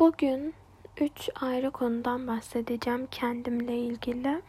[0.00, 0.54] Bugün
[1.00, 4.42] üç ayrı konudan bahsedeceğim kendimle ilgili.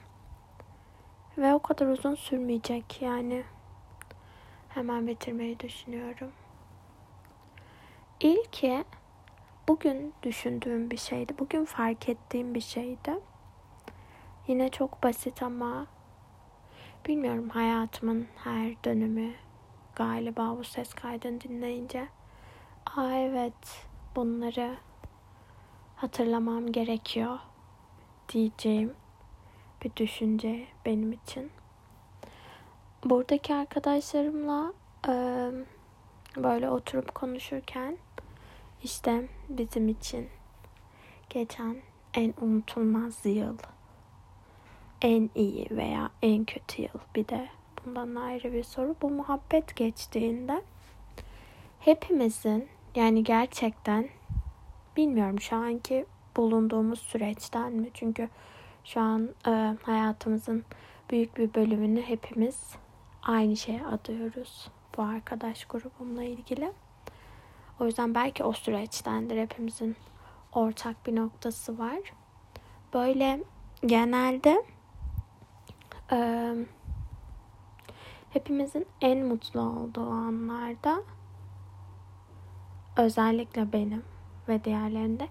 [1.38, 3.44] Ve o kadar uzun sürmeyecek yani.
[4.70, 6.32] Hemen bitirmeyi düşünüyorum.
[8.20, 8.84] İlki
[9.68, 11.34] bugün düşündüğüm bir şeydi.
[11.40, 13.20] Bugün fark ettiğim bir şeydi.
[14.48, 15.88] Yine çok basit ama
[17.08, 19.34] bilmiyorum hayatımın her dönümü
[19.96, 22.08] galiba bu ses kaydını dinleyince
[22.96, 24.78] Aa evet bunları
[26.02, 27.40] hatırlamam gerekiyor
[28.34, 28.94] diyeceğim
[29.84, 31.52] bir düşünce benim için.
[33.06, 34.74] Buradaki arkadaşlarımla
[35.08, 35.12] e,
[36.38, 37.98] böyle oturup konuşurken
[38.84, 40.30] işte bizim için
[41.30, 41.78] geçen
[42.14, 43.58] en unutulmaz yıl,
[45.02, 47.50] en iyi veya en kötü yıl bir de
[47.86, 48.96] bundan ayrı bir soru.
[49.02, 50.62] Bu muhabbet geçtiğinde
[51.80, 54.10] hepimizin yani gerçekten
[54.98, 56.06] bilmiyorum şu anki
[56.38, 57.90] bulunduğumuz süreçten mi?
[57.94, 58.30] Çünkü
[58.84, 60.66] şu an e, hayatımızın
[61.10, 62.76] büyük bir bölümünü hepimiz
[63.24, 64.68] aynı şeye adıyoruz.
[64.98, 66.74] Bu arkadaş grubumla ilgili.
[67.80, 69.96] O yüzden belki o süreçtendir hepimizin
[70.54, 72.00] ortak bir noktası var.
[72.94, 73.44] Böyle
[73.86, 74.66] genelde
[76.12, 76.54] e,
[78.30, 81.02] hepimizin en mutlu olduğu anlarda
[82.98, 84.04] özellikle benim
[84.48, 85.28] ve diğerlerinde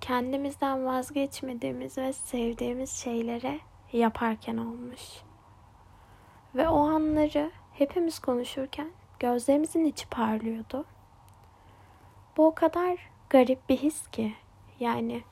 [0.00, 3.60] kendimizden vazgeçmediğimiz ve sevdiğimiz şeylere
[3.92, 5.02] yaparken olmuş.
[6.54, 8.88] Ve o anları hepimiz konuşurken
[9.20, 10.84] gözlerimizin içi parlıyordu.
[12.36, 12.98] Bu o kadar
[13.30, 14.34] garip bir his ki.
[14.80, 15.22] Yani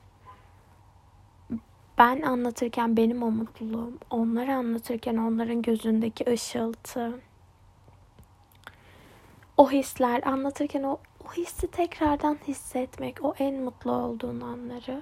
[1.97, 7.21] ben anlatırken benim o mutluluğum, onları anlatırken onların gözündeki ışıltı,
[9.57, 15.01] o hisler anlatırken o o hissi tekrardan hissetmek, o en mutlu olduğun anları.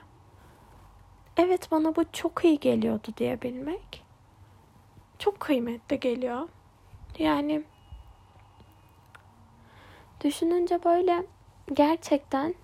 [1.37, 4.03] Evet bana bu çok iyi geliyordu diyebilmek.
[5.19, 6.49] Çok kıymetli geliyor.
[7.19, 7.63] Yani
[10.23, 11.25] düşününce böyle
[11.73, 12.55] gerçekten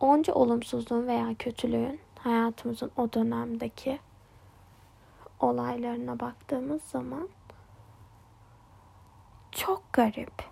[0.00, 3.98] onca olumsuzluğun veya kötülüğün hayatımızın o dönemdeki
[5.40, 7.28] olaylarına baktığımız zaman
[9.52, 10.47] çok garip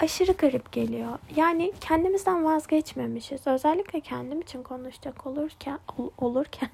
[0.00, 1.18] aşırı garip geliyor.
[1.36, 3.46] Yani kendimizden vazgeçmemişiz.
[3.46, 6.68] Özellikle kendim için konuşacak olurken ol, olurken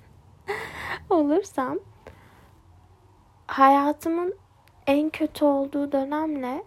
[1.10, 1.78] olursam
[3.46, 4.34] hayatımın
[4.86, 6.64] en kötü olduğu dönemle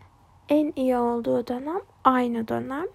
[0.49, 2.85] en iyi olduğu dönem aynı dönem.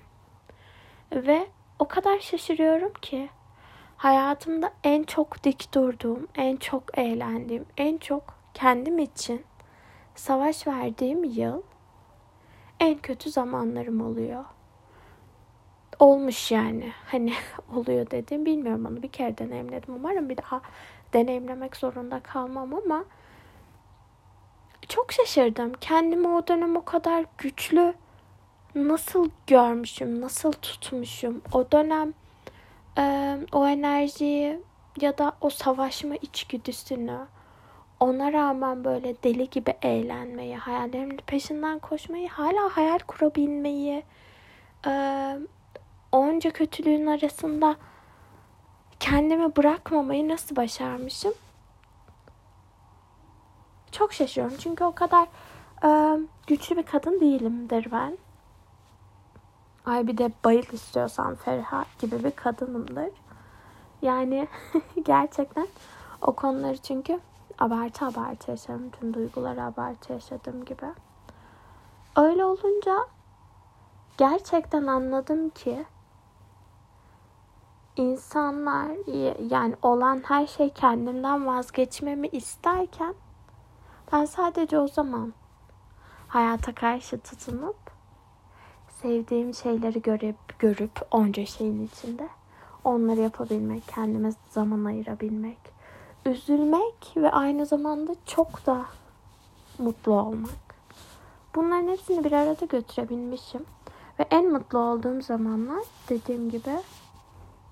[1.13, 1.47] Ve
[1.79, 3.29] o kadar şaşırıyorum ki
[3.97, 8.23] hayatımda en çok dik durduğum, en çok eğlendiğim, en çok
[8.55, 9.45] kendim için
[10.15, 11.63] savaş verdiğim yıl
[12.81, 14.45] en kötü zamanlarım oluyor.
[15.99, 16.93] Olmuş yani.
[17.07, 17.33] Hani
[17.75, 18.47] oluyor dedim.
[18.47, 19.95] Bilmiyorum onu bir kere deneyimledim.
[19.95, 20.61] Umarım bir daha
[21.13, 23.05] deneyimlemek zorunda kalmam ama
[24.89, 25.73] çok şaşırdım.
[25.81, 27.95] Kendimi o dönem o kadar güçlü
[28.75, 31.43] nasıl görmüşüm, nasıl tutmuşum.
[31.53, 32.13] O dönem
[32.99, 34.61] e, o enerjiyi
[35.01, 37.19] ya da o savaşma içgüdüsünü
[38.04, 44.03] ona rağmen böyle deli gibi eğlenmeyi, hayallerimin peşinden koşmayı, hala hayal kurabilmeyi,
[44.87, 44.92] e,
[46.12, 47.76] onca kötülüğün arasında
[49.00, 51.34] kendimi bırakmamayı nasıl başarmışım?
[53.92, 55.28] Çok şaşıyorum çünkü o kadar
[56.47, 58.19] güçlü bir kadın değilimdir ben.
[59.86, 63.10] Ay bir de bayıl istiyorsan Ferha gibi bir kadınımdır.
[64.03, 64.48] Yani
[65.04, 65.66] gerçekten
[66.22, 67.21] o konuları çünkü
[67.59, 68.91] abartı abartı yaşarım.
[68.91, 70.87] Tüm duyguları abartı yaşadığım gibi.
[72.16, 72.97] Öyle olunca
[74.19, 75.84] gerçekten anladım ki
[77.97, 78.91] insanlar
[79.50, 83.15] yani olan her şey kendimden vazgeçmemi isterken
[84.12, 85.32] ben sadece o zaman
[86.28, 87.76] hayata karşı tutunup
[88.88, 92.28] sevdiğim şeyleri görüp görüp onca şeyin içinde
[92.84, 95.73] onları yapabilmek, kendime zaman ayırabilmek
[96.26, 98.84] üzülmek ve aynı zamanda çok da
[99.78, 100.74] mutlu olmak.
[101.54, 103.66] Bunların hepsini bir arada götürebilmişim.
[104.18, 106.80] Ve en mutlu olduğum zamanlar dediğim gibi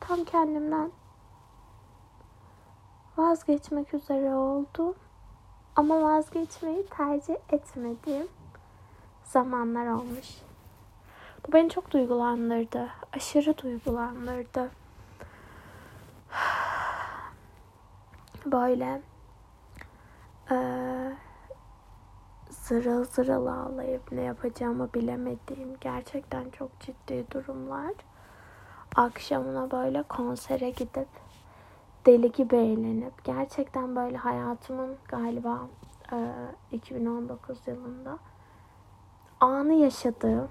[0.01, 0.93] tam kendimden
[3.17, 4.95] vazgeçmek üzere oldu.
[5.77, 8.29] Ama vazgeçmeyi tercih etmediğim
[9.25, 10.29] zamanlar olmuş.
[11.47, 12.89] Bu beni çok duygulandırdı.
[13.13, 14.71] Aşırı duygulandırdı.
[18.47, 19.03] Böyle
[20.51, 20.57] e,
[22.51, 27.93] zırıl zırıl ağlayıp ne yapacağımı bilemediğim gerçekten çok ciddi durumlar.
[28.97, 31.09] Akşamına böyle konsere gidip
[32.07, 35.61] deli gibi eğlenip gerçekten böyle hayatımın galiba
[36.13, 36.17] e,
[36.73, 38.19] 2019 yılında
[39.41, 40.49] anı yaşadığım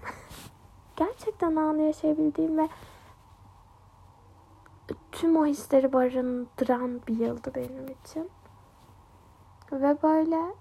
[0.96, 2.70] gerçekten anı yaşayabildiğim ve
[5.12, 8.30] tüm o hisleri barındıran bir yıldı benim için.
[9.72, 10.56] Ve böyle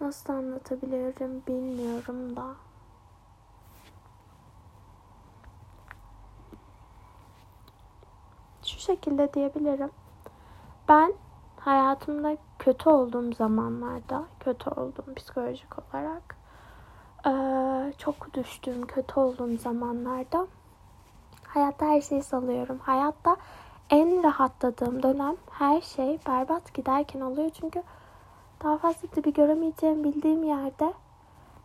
[0.00, 2.46] nasıl anlatabilirim bilmiyorum da.
[8.62, 9.90] Şu şekilde diyebilirim.
[10.88, 11.14] Ben
[11.60, 16.36] hayatımda kötü olduğum zamanlarda, kötü olduğum psikolojik olarak
[17.98, 20.46] çok düştüğüm, kötü olduğum zamanlarda
[21.56, 22.78] hayatta her şeyi salıyorum.
[22.78, 23.36] Hayatta
[23.90, 27.50] en rahatladığım dönem her şey berbat giderken oluyor.
[27.60, 27.82] Çünkü
[28.64, 30.92] daha fazla bir göremeyeceğim bildiğim yerde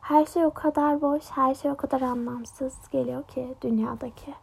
[0.02, 4.34] her şey o kadar boş, her şey o kadar anlamsız geliyor ki dünyadaki.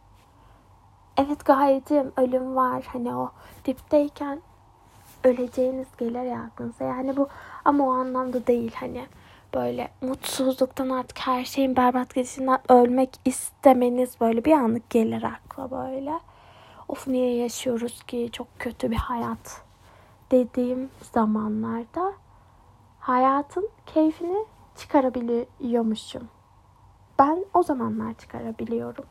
[1.17, 2.83] Evet gaydim, ölüm var.
[2.93, 3.31] Hani o
[3.65, 4.41] dipteyken
[5.23, 6.83] öleceğiniz gelir ya aklınıza.
[6.83, 7.27] Yani bu
[7.65, 9.05] ama o anlamda değil hani
[9.53, 16.19] böyle mutsuzluktan artık her şeyin berbat gidişinden ölmek istemeniz böyle bir anlık gelir akla böyle.
[16.87, 19.61] Of niye yaşıyoruz ki çok kötü bir hayat
[20.31, 22.13] dediğim zamanlarda
[22.99, 26.27] hayatın keyfini çıkarabiliyormuşum.
[27.19, 29.05] Ben o zamanlar çıkarabiliyorum.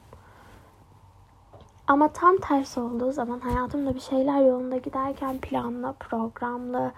[1.87, 6.93] Ama tam tersi olduğu zaman hayatımda bir şeyler yolunda giderken planlı, programlı,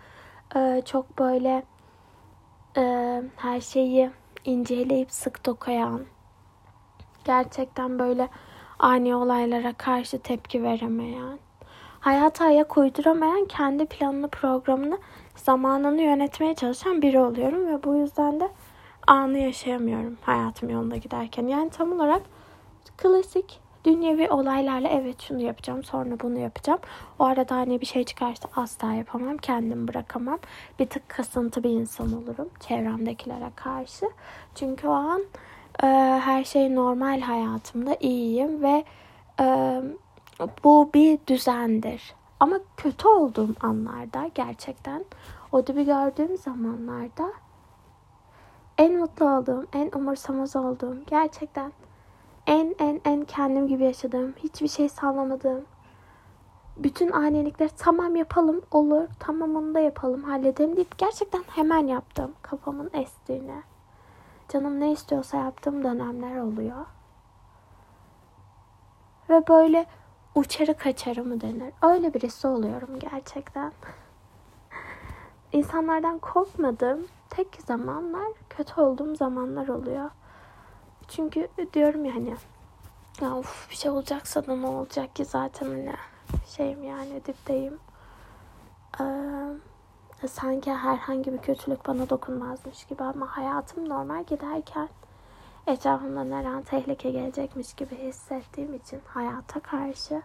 [0.84, 1.62] çok böyle
[3.36, 4.10] her şeyi
[4.44, 6.00] inceleyip sık dokuyan,
[7.24, 8.28] gerçekten böyle
[8.78, 11.38] ani olaylara karşı tepki veremeyen,
[12.00, 14.98] hayata ayak uyduramayan, kendi planını, programını,
[15.36, 18.48] zamanını yönetmeye çalışan biri oluyorum ve bu yüzden de
[19.06, 21.46] anı yaşayamıyorum hayatım yolunda giderken.
[21.46, 22.22] Yani tam olarak
[22.96, 26.78] klasik dünyevi olaylarla evet şunu yapacağım sonra bunu yapacağım.
[27.18, 29.36] O arada hani bir şey çıkarsa asla yapamam.
[29.36, 30.38] Kendimi bırakamam.
[30.78, 34.06] Bir tık kasıntı bir insan olurum çevremdekilere karşı.
[34.54, 35.22] Çünkü o an
[35.82, 35.86] e,
[36.24, 38.84] her şey normal hayatımda iyiyim ve
[39.40, 39.80] e,
[40.64, 42.14] bu bir düzendir.
[42.40, 45.04] Ama kötü olduğum anlarda gerçekten
[45.52, 47.32] o dibi gördüğüm zamanlarda
[48.78, 51.72] en mutlu olduğum, en umursamaz olduğum gerçekten
[52.50, 55.64] en en en kendim gibi yaşadığım, hiçbir şey sağlamadığım,
[56.76, 62.90] bütün anilikleri tamam yapalım olur, tamam onu da yapalım halledelim deyip gerçekten hemen yaptım kafamın
[62.92, 63.62] estiğine.
[64.48, 66.86] Canım ne istiyorsa yaptığım dönemler oluyor.
[69.28, 69.86] Ve böyle
[70.34, 71.72] uçarı kaçarı mı denir?
[71.82, 73.72] Öyle birisi oluyorum gerçekten.
[75.52, 80.10] İnsanlardan korkmadığım tek zamanlar kötü olduğum zamanlar oluyor.
[81.10, 82.34] Çünkü diyorum ya hani
[83.20, 85.94] ya of bir şey olacaksa da ne olacak ki zaten hani
[86.46, 87.78] şeyim yani dipteyim.
[89.00, 94.88] Ee, sanki herhangi bir kötülük bana dokunmazmış gibi ama hayatım normal giderken
[95.66, 100.22] etrafımdan her an tehlike gelecekmiş gibi hissettiğim için hayata karşı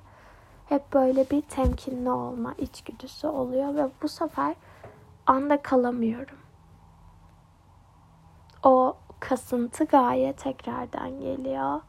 [0.65, 4.55] hep böyle bir temkinli olma içgüdüsü oluyor ve bu sefer
[5.25, 6.37] anda kalamıyorum.
[8.63, 8.97] O
[9.29, 11.81] kasıntı gaye tekrardan geliyor.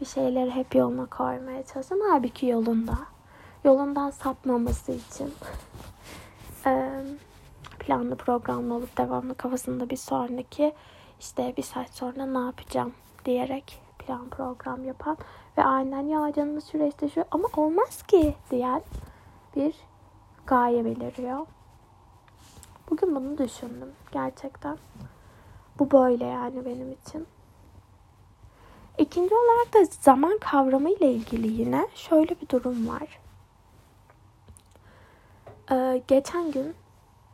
[0.00, 2.06] Bir şeyleri hep yoluna koymaya çalışıyorum.
[2.10, 2.98] Halbuki yolunda.
[3.64, 5.34] Yolundan sapmaması için.
[7.78, 10.74] planlı programlı olup devamlı kafasında bir sonraki
[11.20, 12.92] işte bir saat sonra ne yapacağım
[13.24, 15.16] diyerek plan program yapan
[15.58, 18.82] ve aynen ya canımız süreçte şu ama olmaz ki diyen
[19.56, 19.74] bir
[20.46, 21.46] gaye beliriyor.
[22.90, 24.78] Bugün bunu düşündüm gerçekten.
[25.78, 27.26] Bu böyle yani benim için.
[28.98, 33.20] İkinci olarak da zaman kavramı ile ilgili yine şöyle bir durum var.
[35.70, 36.74] Ee, geçen gün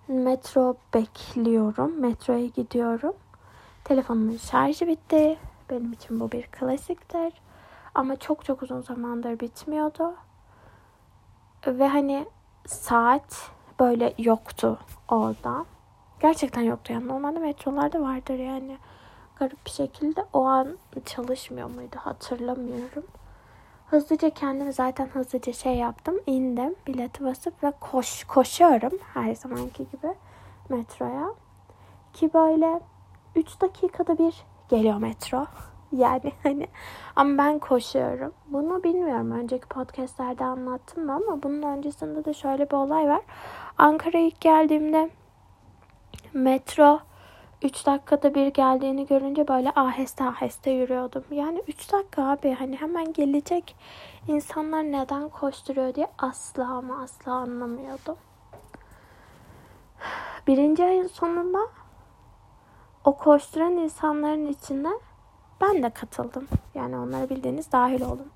[0.09, 2.01] metro bekliyorum.
[2.01, 3.15] Metroya gidiyorum.
[3.85, 5.39] Telefonumun şarjı bitti.
[5.71, 7.33] Benim için bu bir klasiktir.
[7.95, 10.15] Ama çok çok uzun zamandır bitmiyordu.
[11.67, 12.27] Ve hani
[12.67, 15.65] saat böyle yoktu orada.
[16.25, 17.09] Gerçekten yoktu yani.
[17.09, 18.77] Normalde metrolarda vardır yani.
[19.37, 23.05] Garip bir şekilde o an çalışmıyor muydu hatırlamıyorum.
[23.87, 26.15] Hızlıca kendimi zaten hızlıca şey yaptım.
[26.27, 30.15] indim bileti basıp ve koş koşuyorum her zamanki gibi
[30.69, 31.35] metroya.
[32.13, 32.81] Ki böyle
[33.37, 35.47] 3 dakikada bir geliyor metro.
[35.93, 36.69] Yani hani
[37.17, 38.33] ama ben koşuyorum.
[38.47, 39.31] Bunu bilmiyorum.
[39.31, 43.21] Önceki podcastlerde anlattım mı ama bunun öncesinde de şöyle bir olay var.
[43.79, 45.11] Ankara'ya ilk geldiğimde
[46.35, 47.01] metro
[47.63, 51.25] 3 dakikada bir geldiğini görünce böyle aheste aheste yürüyordum.
[51.31, 53.77] Yani 3 dakika abi hani hemen gelecek
[54.29, 58.17] insanlar neden koşturuyor diye asla ama asla anlamıyordum.
[60.47, 61.59] Birinci ayın sonunda
[63.05, 64.93] o koşturan insanların içine
[65.61, 66.49] ben de katıldım.
[66.75, 68.29] Yani onları bildiğiniz dahil oldum.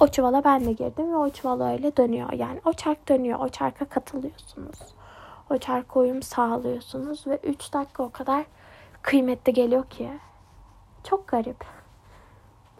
[0.00, 2.32] O çuvala ben de girdim ve o çuval öyle dönüyor.
[2.32, 3.38] Yani o çark dönüyor.
[3.40, 4.96] O çarka katılıyorsunuz.
[5.50, 8.44] O çarka uyum sağlıyorsunuz ve 3 dakika o kadar
[9.02, 10.10] kıymetli geliyor ki.
[11.04, 11.64] Çok garip.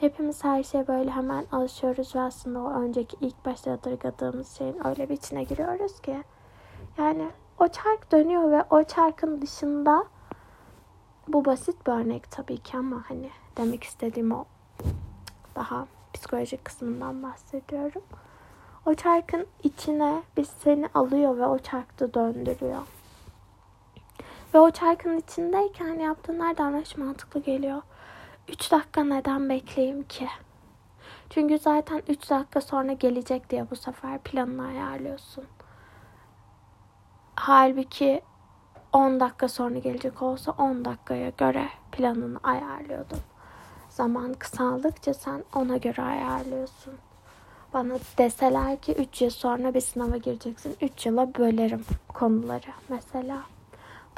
[0.01, 5.09] Hepimiz her şeye böyle hemen alışıyoruz ve aslında o önceki ilk başta yadırgadığımız şeyin öyle
[5.09, 6.23] bir içine giriyoruz ki.
[6.99, 10.05] Yani o çark dönüyor ve o çarkın dışında
[11.29, 14.45] bu basit bir örnek tabii ki ama hani demek istediğim o
[15.55, 18.03] daha psikolojik kısmından bahsediyorum.
[18.87, 22.83] O çarkın içine biz seni alıyor ve o çarkta döndürüyor.
[24.55, 27.83] Ve o çarkın içindeyken yaptığın her davranış mantıklı geliyor.
[28.49, 30.29] 3 dakika neden bekleyeyim ki?
[31.31, 35.45] Çünkü zaten 3 dakika sonra gelecek diye bu sefer planını ayarlıyorsun.
[37.37, 38.23] Halbuki
[38.93, 43.21] 10 dakika sonra gelecek olsa 10 dakikaya göre planını ayarlıyordum.
[43.89, 46.95] Zaman kısaldıkça sen ona göre ayarlıyorsun.
[47.75, 50.77] Bana deseler ki 3 yıl sonra bir sınava gireceksin.
[50.81, 53.43] 3 yıla bölerim konuları mesela.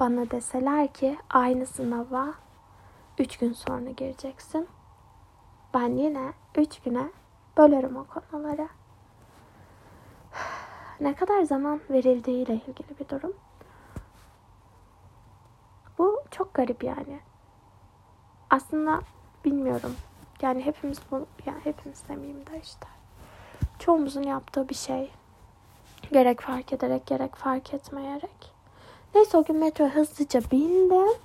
[0.01, 2.35] Bana deseler ki aynı sınava
[3.19, 4.69] 3 gün sonra gireceksin.
[5.75, 7.11] Ben yine 3 güne
[7.57, 8.69] bölerim o konuları.
[11.01, 13.33] Ne kadar zaman verildiğiyle ilgili bir durum.
[15.99, 17.21] Bu çok garip yani.
[18.51, 19.01] Aslında
[19.45, 19.97] bilmiyorum.
[20.43, 22.98] Yani hepimiz bu yani hepimiz demeyeyim de işte.
[23.79, 25.11] Çoğumuzun yaptığı bir şey.
[26.13, 28.53] Gerek fark ederek gerek fark etmeyerek.
[29.15, 31.19] Neyse o gün metro hızlıca bindim.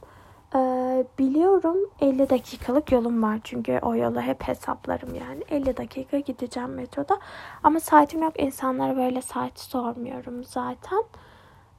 [0.55, 5.43] Ee, biliyorum 50 dakikalık yolum var çünkü o yolu hep hesaplarım yani.
[5.49, 7.19] 50 dakika gideceğim metroda.
[7.63, 8.39] Ama saatim yok.
[8.39, 11.03] İnsanlara böyle saat sormuyorum zaten.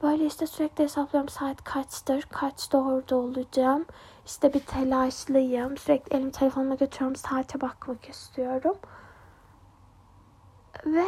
[0.02, 1.28] Böyle işte sürekli hesaplıyorum.
[1.28, 2.22] Saat kaçtır?
[2.22, 3.84] Kaçta orada olacağım?
[4.26, 5.76] İşte bir telaşlıyım.
[5.76, 8.76] Sürekli elim telefonuma götürüyorum saate bakmak istiyorum
[10.86, 11.06] ve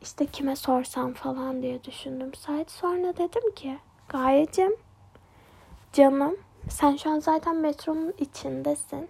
[0.00, 3.78] işte kime sorsam falan diye düşündüm saat sonra dedim ki
[4.08, 4.76] Gayecim
[5.92, 6.36] canım
[6.68, 9.08] sen şu an zaten metronun içindesin.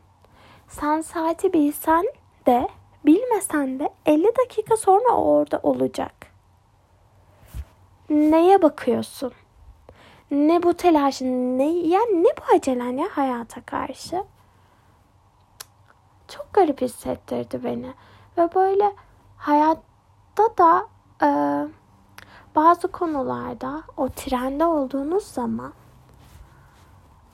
[0.69, 2.05] Sen saati bilsen
[2.47, 2.69] de
[3.07, 6.13] bilmesen de 50 dakika sonra orada olacak.
[8.11, 9.33] Neye bakıyorsun?
[10.31, 11.59] Ne bu telaşın?
[11.59, 14.25] Ne yani ne bu acelen ya hayata karşı?
[16.29, 17.93] Çok garip hissettirdi beni.
[18.39, 18.93] Ve böyle
[20.37, 20.89] hayatta da
[21.23, 21.29] e,
[22.57, 25.73] bazı konularda o trende olduğunuz zaman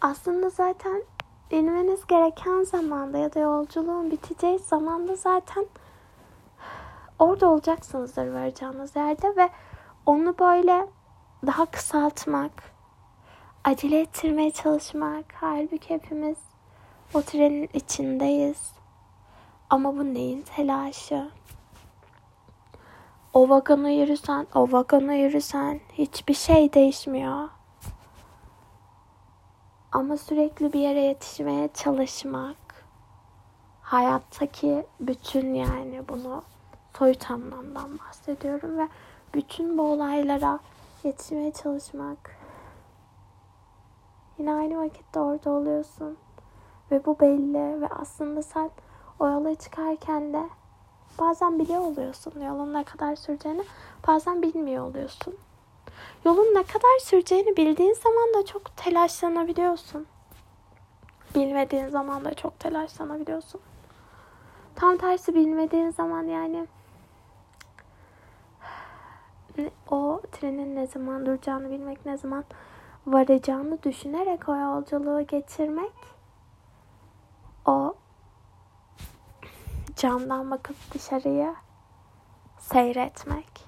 [0.01, 1.03] aslında zaten
[1.51, 5.67] inmeniz gereken zamanda ya da yolculuğun biteceği zamanda zaten
[7.19, 9.51] orada olacaksınızdır varacağınız yerde ve
[10.07, 10.87] onu böyle
[11.47, 12.53] daha kısaltmak,
[13.65, 15.25] acele ettirmeye çalışmak.
[15.35, 16.39] Halbuki hepimiz
[17.15, 18.73] o trenin içindeyiz.
[19.71, 21.31] Ama bu neyin telaşı?
[23.33, 27.49] O vagona yürüsen, o vagona yürüsen hiçbir şey değişmiyor.
[29.93, 32.57] Ama sürekli bir yere yetişmeye çalışmak
[33.83, 36.43] hayattaki bütün yani bunu
[36.99, 38.89] soyut anlamdan bahsediyorum ve
[39.35, 40.59] bütün bu olaylara
[41.05, 42.37] yetişmeye çalışmak
[44.39, 46.17] yine aynı vakitte orada oluyorsun
[46.91, 48.71] ve bu belli ve aslında sen
[49.19, 50.49] o yola çıkarken de
[51.21, 53.65] bazen biliyor oluyorsun yolun ne kadar süreceğini
[54.09, 55.35] bazen bilmiyor oluyorsun.
[56.25, 60.07] Yolun ne kadar süreceğini bildiğin zaman da çok telaşlanabiliyorsun.
[61.35, 63.61] Bilmediğin zaman da çok telaşlanabiliyorsun.
[64.75, 66.67] Tam tersi bilmediğin zaman yani
[69.91, 72.45] o trenin ne zaman duracağını bilmek, ne zaman
[73.07, 75.93] varacağını düşünerek o yolculuğu geçirmek
[77.67, 77.95] o
[80.03, 81.55] camdan bakıp dışarıya
[82.59, 83.65] seyretmek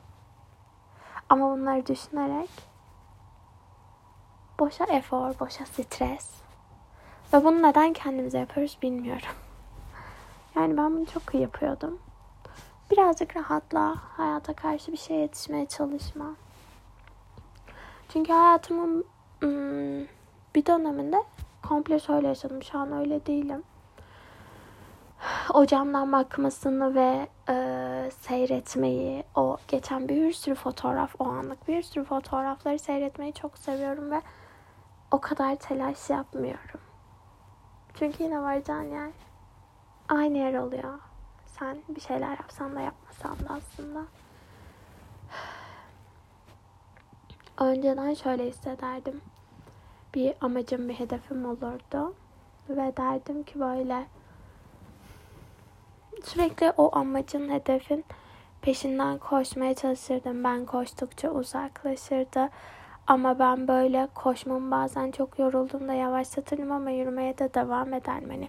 [1.29, 2.51] ama bunları düşünerek
[4.59, 6.31] boşa efor, boşa stres
[7.33, 9.37] ve bunu neden kendimize yapıyoruz bilmiyorum.
[10.55, 11.99] Yani ben bunu çok iyi yapıyordum.
[12.91, 16.27] Birazcık rahatla, hayata karşı bir şey yetişmeye çalışma.
[18.09, 19.05] Çünkü hayatımın
[19.41, 20.01] hmm,
[20.55, 21.25] bir döneminde
[21.69, 22.63] komple şöyle yaşadım.
[22.63, 23.63] Şu an öyle değilim
[25.55, 32.05] o camdan bakmasını ve e, seyretmeyi, o geçen bir sürü fotoğraf, o anlık bir sürü
[32.05, 34.23] fotoğrafları seyretmeyi çok seviyorum ve
[35.11, 36.81] o kadar telaş yapmıyorum.
[37.95, 39.11] Çünkü yine varacağın yer
[40.09, 40.99] aynı yer oluyor.
[41.47, 44.01] Sen bir şeyler yapsan da yapmasan da aslında.
[47.59, 49.21] Önceden şöyle hissederdim.
[50.15, 52.15] Bir amacım, bir hedefim olurdu.
[52.69, 54.07] Ve derdim ki böyle
[56.25, 58.05] sürekli o amacın, hedefin
[58.63, 60.45] peşinden koşmaya çalışırdım.
[60.45, 62.49] Ben koştukça uzaklaşırdı.
[63.07, 68.31] Ama ben böyle koşmamı bazen çok yorulduğumda yavaşlatırdım ama yürümeye de devam ederdim.
[68.31, 68.49] Hani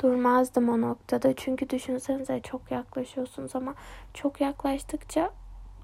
[0.00, 1.36] durmazdım o noktada.
[1.36, 3.74] Çünkü düşünsenize çok yaklaşıyorsunuz ama
[4.14, 5.30] çok yaklaştıkça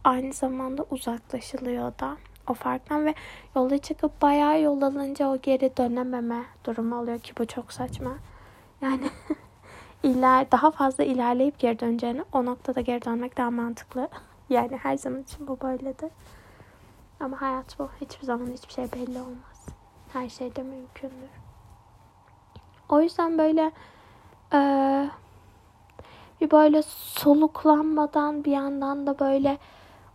[0.04, 2.16] aynı zamanda uzaklaşılıyor da
[2.47, 3.14] o farktan ve
[3.56, 8.18] yola çıkıp bayağı yol alınca o geri dönememe durumu oluyor ki bu çok saçma.
[8.80, 9.11] Yani
[10.02, 14.08] iler daha fazla ilerleyip geri döneceğini o noktada geri dönmek daha mantıklı.
[14.48, 16.10] Yani her zaman için bu böyledir.
[17.20, 17.88] Ama hayat bu.
[18.00, 19.66] Hiçbir zaman hiçbir şey belli olmaz.
[20.12, 21.30] Her şey de mümkündür.
[22.88, 23.72] O yüzden böyle
[24.52, 24.60] e,
[26.40, 29.58] bir böyle soluklanmadan bir yandan da böyle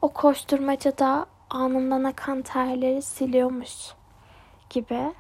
[0.01, 3.93] o koşturmacada anından akan terleri siliyormuş
[4.69, 5.13] gibi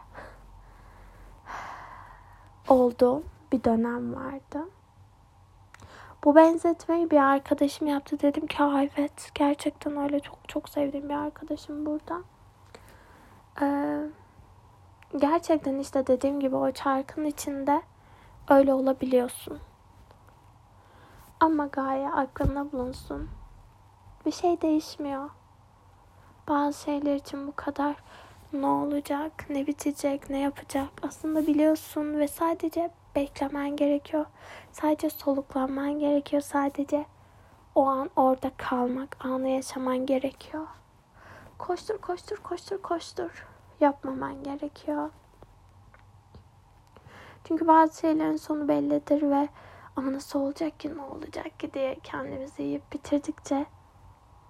[2.69, 3.23] olduğum
[3.53, 4.69] bir dönem vardı.
[6.23, 8.19] Bu benzetmeyi bir arkadaşım yaptı.
[8.19, 8.57] Dedim ki
[8.97, 12.21] evet gerçekten öyle çok çok sevdiğim bir arkadaşım burada.
[13.61, 13.99] Ee,
[15.17, 17.81] gerçekten işte dediğim gibi o çarkın içinde
[18.49, 19.59] öyle olabiliyorsun.
[21.39, 23.29] Ama gaye aklında bulunsun.
[24.25, 25.29] Bir şey değişmiyor.
[26.47, 27.95] Bazı şeyler için bu kadar
[28.53, 34.25] ne olacak, ne bitecek, ne yapacak aslında biliyorsun ve sadece beklemen gerekiyor.
[34.71, 36.41] Sadece soluklanman gerekiyor.
[36.41, 37.05] Sadece
[37.75, 40.67] o an orada kalmak, anı yaşaman gerekiyor.
[41.57, 43.47] Koştur, koştur, koştur, koştur.
[43.79, 45.09] Yapmaman gerekiyor.
[47.47, 49.49] Çünkü bazı şeylerin sonu bellidir ve
[49.95, 53.65] ama nasıl olacak ki, ne olacak ki diye kendimizi yiyip bitirdikçe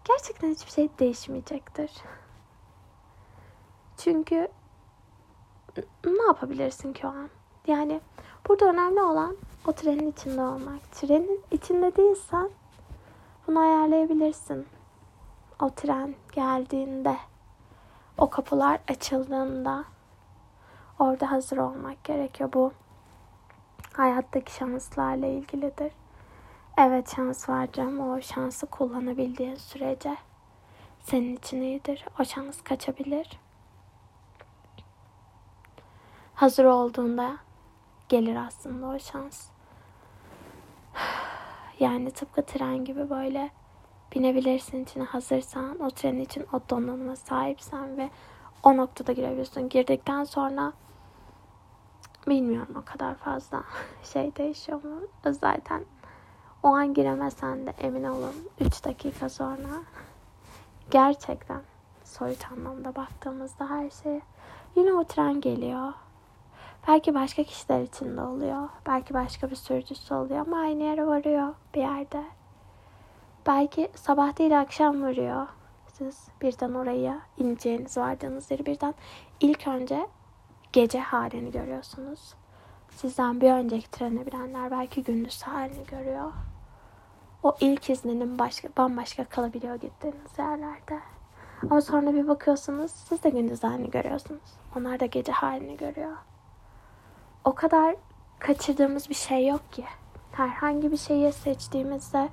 [0.05, 1.91] gerçekten hiçbir şey değişmeyecektir.
[3.97, 4.47] Çünkü
[6.05, 7.29] ne yapabilirsin ki o an?
[7.67, 8.01] Yani
[8.47, 10.91] burada önemli olan o trenin içinde olmak.
[10.91, 12.49] Trenin içinde değilsen
[13.47, 14.67] bunu ayarlayabilirsin.
[15.61, 17.17] O tren geldiğinde,
[18.17, 19.83] o kapılar açıldığında
[20.99, 22.53] orada hazır olmak gerekiyor.
[22.53, 22.71] Bu
[23.93, 25.91] hayattaki şanslarla ilgilidir.
[26.77, 30.17] Evet şans vardır ama o şansı kullanabildiğin sürece
[30.99, 32.05] senin için iyidir.
[32.19, 33.39] O şans kaçabilir.
[36.35, 37.37] Hazır olduğunda
[38.09, 39.47] gelir aslında o şans.
[41.79, 43.51] Yani tıpkı tren gibi böyle
[44.15, 48.09] binebilirsin içine hazırsan, o tren için o donanıma sahipsen ve
[48.63, 49.69] o noktada girebiliyorsun.
[49.69, 50.73] Girdikten sonra
[52.27, 53.63] bilmiyorum o kadar fazla
[54.13, 55.01] şey değişiyor mu?
[55.31, 55.85] Zaten
[56.63, 59.69] o an giremesen de emin olun 3 dakika sonra
[60.91, 61.61] gerçekten
[62.03, 64.21] soyut anlamda baktığımızda her şey
[64.75, 65.93] yine o tren geliyor.
[66.87, 68.69] Belki başka kişiler için de oluyor.
[68.87, 72.23] Belki başka bir sürücüsü oluyor ama aynı yere varıyor bir yerde.
[73.47, 75.47] Belki sabah değil akşam varıyor.
[75.87, 78.93] Siz birden oraya ineceğiniz, vardığınız yeri birden
[79.39, 80.07] ilk önce
[80.73, 82.33] gece halini görüyorsunuz.
[82.89, 86.31] Sizden bir önceki trene bilenler belki gündüz halini görüyor.
[87.43, 90.99] O ilk izninin başka, bambaşka kalabiliyor gittiğiniz yerlerde.
[91.63, 94.53] Ama sonra bir bakıyorsunuz siz de gündüz halini görüyorsunuz.
[94.77, 96.17] Onlar da gece halini görüyor
[97.43, 97.95] o kadar
[98.39, 99.85] kaçırdığımız bir şey yok ki.
[100.31, 102.29] Herhangi bir şeyi seçtiğimizde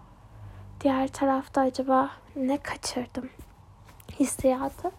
[0.81, 3.31] diğer tarafta acaba ne kaçırdım
[4.21, 4.91] hissiyatı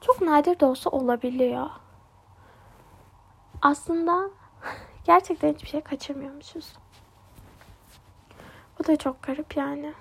[0.00, 1.70] çok nadir de olsa olabiliyor.
[3.62, 4.30] Aslında
[5.04, 6.72] gerçekten hiçbir şey kaçırmıyormuşuz.
[8.78, 9.94] Bu da çok garip yani.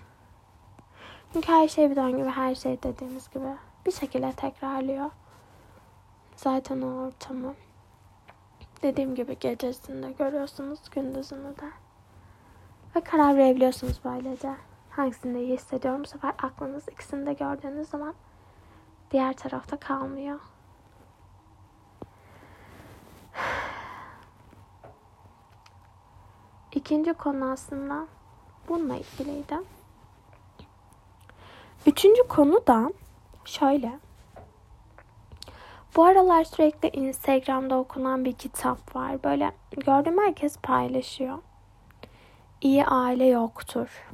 [1.33, 3.47] Çünkü her şey bir döngü ve her şey dediğimiz gibi
[3.85, 5.11] bir şekilde tekrarlıyor.
[6.35, 7.55] Zaten o ortamı.
[8.83, 11.71] Dediğim gibi gecesinde görüyorsunuz gündüzünü de.
[12.95, 14.55] Ve karar verebiliyorsunuz böylece.
[14.89, 16.03] Hangisinde iyi hissediyorum.
[16.03, 18.13] Bu sefer aklınız ikisini de gördüğünüz zaman
[19.11, 20.39] diğer tarafta kalmıyor.
[26.71, 28.07] İkinci konu aslında
[28.69, 29.59] bununla ilgiliydi.
[31.85, 32.91] Üçüncü konu da
[33.45, 33.99] şöyle.
[35.95, 39.23] Bu aralar sürekli Instagram'da okunan bir kitap var.
[39.23, 39.51] Böyle
[39.85, 41.37] gördüğüm herkes paylaşıyor.
[42.61, 44.07] İyi aile yoktur.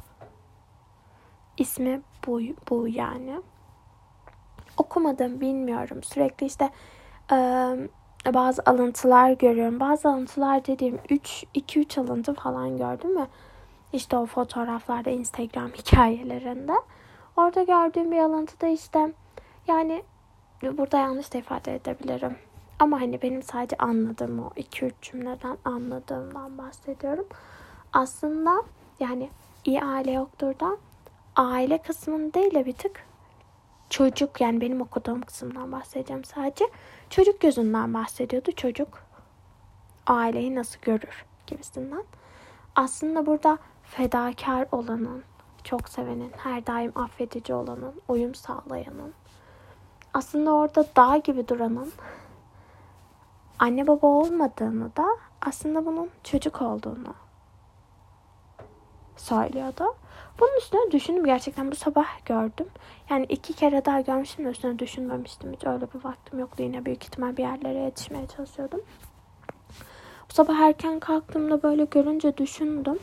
[1.58, 3.42] İsmi bu, bu yani.
[4.78, 6.04] Okumadım bilmiyorum.
[6.04, 6.70] Sürekli işte
[7.32, 7.36] e,
[8.34, 9.80] bazı alıntılar görüyorum.
[9.80, 13.28] Bazı alıntılar dediğim 3 2 3 alıntı falan gördüm mü?
[13.94, 16.74] İşte o fotoğraflarda Instagram hikayelerinde.
[17.38, 19.14] Orada gördüğüm bir alıntıda işte
[19.68, 20.04] yani
[20.62, 22.36] burada yanlış da ifade edebilirim.
[22.80, 27.28] Ama hani benim sadece anladığım o 2-3 cümleden anladığımdan bahsediyorum.
[27.94, 28.64] Aslında
[29.00, 29.30] yani
[29.66, 30.78] iyi aile yoktur da
[31.36, 33.06] aile kısmını değil de bir tık
[33.90, 36.66] çocuk yani benim okuduğum kısımdan bahsedeceğim sadece.
[37.10, 38.52] Çocuk gözünden bahsediyordu.
[38.52, 39.04] Çocuk
[40.08, 42.04] aileyi nasıl görür gibisinden.
[42.76, 45.24] Aslında burada fedakar olanın,
[45.64, 49.14] çok sevenin, her daim affedici olanın, uyum sağlayanın,
[50.14, 51.92] aslında orada dağ gibi duranın
[53.60, 55.06] anne baba olmadığını da
[55.42, 57.14] aslında bunun çocuk olduğunu
[59.18, 59.96] söylüyordu.
[60.40, 62.68] Bunun üstüne düşündüm gerçekten bu sabah gördüm.
[63.10, 65.54] Yani iki kere daha görmüştüm de üstüne düşünmemiştim.
[65.54, 66.64] Hiç öyle bir vaktim yoktu.
[66.64, 68.82] Yine büyük ihtimal bir yerlere yetişmeye çalışıyordum.
[70.30, 73.00] Bu sabah erken kalktığımda böyle görünce düşündüm.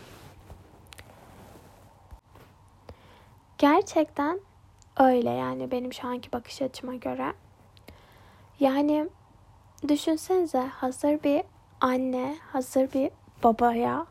[3.58, 4.40] Gerçekten
[4.98, 7.32] öyle yani benim şu anki bakış açıma göre.
[8.60, 9.08] Yani
[9.88, 11.42] düşünsenize hazır bir
[11.80, 13.10] anne, hazır bir
[13.44, 14.06] babaya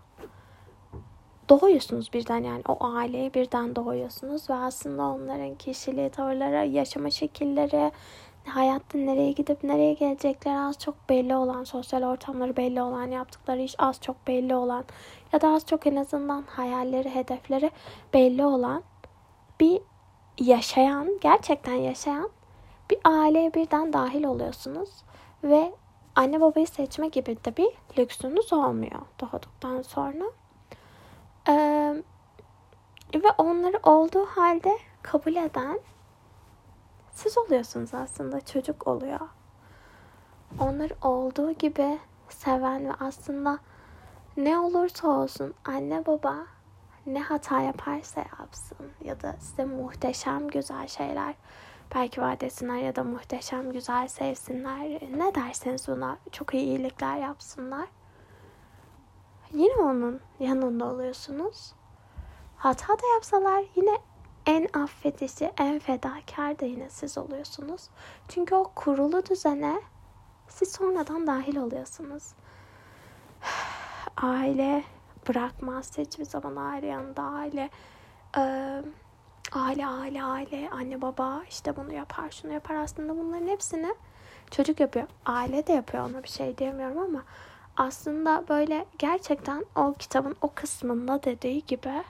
[1.49, 7.91] doğuyorsunuz birden yani o aileye birden doğuyorsunuz ve aslında onların kişiliği, tavırları, yaşama şekilleri,
[8.45, 13.75] hayatta nereye gidip nereye gelecekleri az çok belli olan, sosyal ortamları belli olan, yaptıkları iş
[13.77, 14.85] az çok belli olan
[15.33, 17.71] ya da az çok en azından hayalleri, hedefleri
[18.13, 18.83] belli olan
[19.59, 19.81] bir
[20.39, 22.29] yaşayan, gerçekten yaşayan
[22.89, 24.89] bir aileye birden dahil oluyorsunuz
[25.43, 25.73] ve
[26.15, 30.25] anne babayı seçme gibi de bir lüksünüz olmuyor doğduktan sonra.
[31.49, 32.03] Ee,
[33.15, 35.79] ve onları olduğu halde kabul eden
[37.11, 39.19] siz oluyorsunuz aslında çocuk oluyor.
[40.59, 43.59] Onları olduğu gibi seven ve aslında
[44.37, 46.35] ne olursa olsun anne baba
[47.05, 51.35] ne hata yaparsa yapsın ya da size muhteşem güzel şeyler
[51.95, 57.87] belki vaat etsinler ya da muhteşem güzel sevsinler ne derseniz buna çok iyi iyilikler yapsınlar
[59.55, 61.73] yine onun yanında oluyorsunuz.
[62.57, 63.97] Hata da yapsalar yine
[64.45, 67.89] en affedici, en fedakar da yine siz oluyorsunuz.
[68.27, 69.81] Çünkü o kurulu düzene
[70.47, 72.33] siz sonradan dahil oluyorsunuz.
[74.17, 74.83] Aile
[75.29, 77.69] bırakmaz hiçbir zaman aile yanında aile
[78.37, 78.41] e,
[79.51, 83.95] aile aile aile anne baba işte bunu yapar şunu yapar aslında bunların hepsini
[84.51, 85.07] çocuk yapıyor.
[85.25, 87.23] Aile de yapıyor ona bir şey diyemiyorum ama
[87.77, 92.03] aslında böyle gerçekten o kitabın o kısmında dediği gibi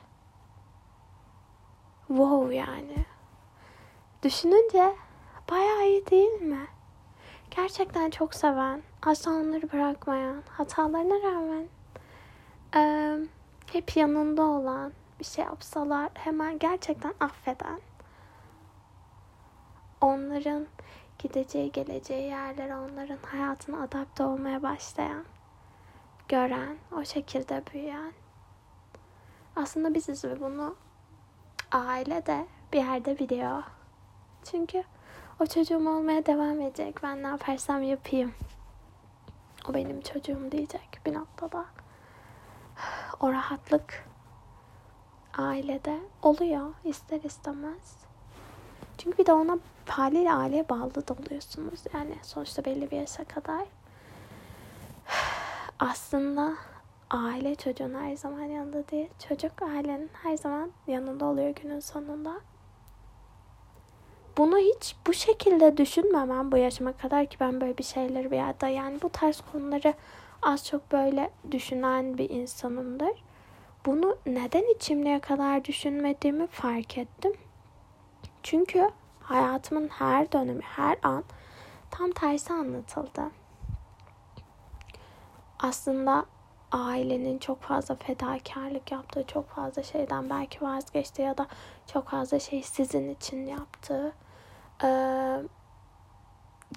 [2.07, 3.05] wow yani.
[4.23, 4.95] Düşününce
[5.51, 6.67] bayağı iyi değil mi?
[7.51, 11.67] Gerçekten çok seven, asla onları bırakmayan, hatalarına rağmen
[12.75, 13.15] e,
[13.73, 17.79] hep yanında olan, bir şey yapsalar hemen gerçekten affeden.
[20.01, 20.67] Onların
[21.19, 25.25] gideceği geleceği yerler onların hayatına adapte olmaya başlayan
[26.27, 28.13] gören, o şekilde büyüyen.
[29.55, 30.75] Aslında biziz ve bunu
[31.71, 33.63] aile de bir yerde biliyor.
[34.43, 34.83] Çünkü
[35.39, 37.03] o çocuğum olmaya devam edecek.
[37.03, 38.33] Ben ne yaparsam yapayım.
[39.69, 41.65] O benim çocuğum diyecek bir noktada.
[43.19, 44.07] O rahatlık
[45.37, 47.97] ailede oluyor ister istemez.
[48.97, 49.57] Çünkü bir de ona
[49.87, 51.79] haliyle aileye bağlı da oluyorsunuz.
[51.93, 53.65] Yani sonuçta belli bir yaşa kadar
[55.79, 56.53] aslında
[57.09, 59.09] aile çocuğun her zaman yanında değil.
[59.29, 62.33] Çocuk ailenin her zaman yanında oluyor günün sonunda.
[64.37, 68.67] Bunu hiç bu şekilde düşünmemem bu yaşıma kadar ki ben böyle bir şeyleri bir yerde
[68.67, 69.93] yani bu tarz konuları
[70.45, 73.23] az çok böyle düşünen bir insanımdır.
[73.85, 77.33] Bunu neden içimliğe kadar düşünmediğimi fark ettim.
[78.43, 81.23] Çünkü hayatımın her dönemi, her an
[81.91, 83.21] tam tersi anlatıldı
[85.59, 86.25] aslında
[86.71, 91.47] ailenin çok fazla fedakarlık yaptığı, çok fazla şeyden belki vazgeçti ya da
[91.87, 94.13] çok fazla şey sizin için yaptığı,
[94.83, 95.41] ee,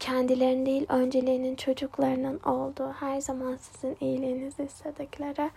[0.00, 5.50] kendilerinin değil önceliğinin çocuklarının olduğu, her zaman sizin iyiliğinizi istedikleri,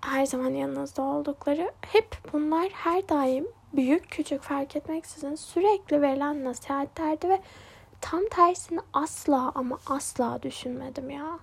[0.00, 7.28] her zaman yanınızda oldukları, hep bunlar her daim büyük küçük fark etmeksizin sürekli verilen nasihatlerdi
[7.28, 7.40] ve
[8.00, 11.38] tam tersini asla ama asla düşünmedim ya.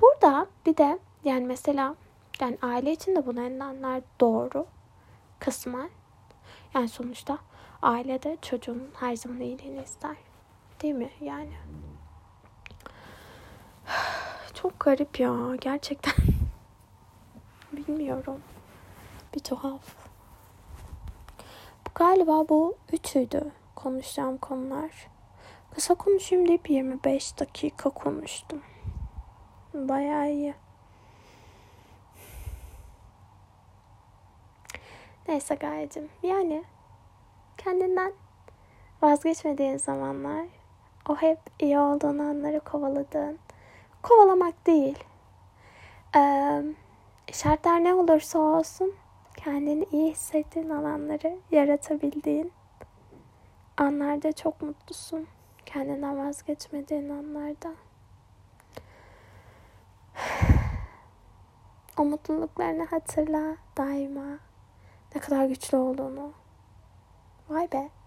[0.00, 1.94] Burada bir de yani mesela
[2.40, 4.66] yani aile için de bunu edenler doğru
[5.38, 5.90] kısmen.
[6.74, 7.38] Yani sonuçta
[7.82, 10.16] ailede çocuğun her zaman iyiliğini ister.
[10.82, 11.52] Değil mi yani?
[14.54, 16.14] Çok garip ya gerçekten.
[17.72, 18.40] Bilmiyorum.
[19.34, 20.02] Bir tuhaf.
[21.94, 24.90] Galiba bu üçüydü konuşacağım konular.
[25.74, 28.62] Kısa konuşayım deyip 25 dakika konuştum.
[29.74, 30.54] Bayağı iyi.
[35.28, 36.08] Neyse gayecim.
[36.22, 36.64] Yani
[37.58, 38.12] kendinden
[39.02, 40.46] vazgeçmediğin zamanlar
[41.08, 43.38] o hep iyi olduğun anları kovaladığın
[44.02, 45.04] kovalamak değil.
[46.16, 46.62] Ee,
[47.32, 48.94] şartlar ne olursa olsun
[49.36, 52.52] kendini iyi hissettiğin alanları yaratabildiğin
[53.76, 55.26] anlarda çok mutlusun.
[55.66, 57.74] Kendinden vazgeçmediğin anlarda.
[61.98, 64.38] O mutluluklarını hatırla daima.
[65.14, 66.32] Ne kadar güçlü olduğunu.
[67.54, 68.01] I bet?